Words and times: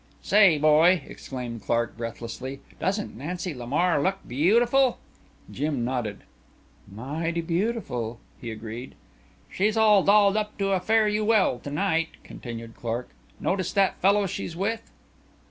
"Say, 0.23 0.57
boy," 0.57 1.03
exclaimed 1.05 1.61
Clark 1.61 1.95
breathlessly, 1.95 2.61
"doesn't 2.79 3.15
Nancy 3.15 3.53
Lamar 3.53 4.01
look 4.01 4.17
beautiful?" 4.27 4.97
Jim 5.51 5.85
nodded. 5.85 6.23
"Mighty 6.91 7.41
beautiful," 7.41 8.19
he 8.39 8.49
agreed. 8.49 8.95
"She's 9.51 9.77
all 9.77 10.01
dolled 10.01 10.37
up 10.37 10.57
to 10.57 10.71
a 10.71 10.79
fare 10.79 11.07
you 11.07 11.23
well 11.23 11.59
to 11.59 11.69
night," 11.69 12.09
continued 12.23 12.75
Clark. 12.75 13.09
"Notice 13.39 13.73
that 13.73 14.01
fellow 14.01 14.25
she's 14.25 14.55
with?" 14.57 14.89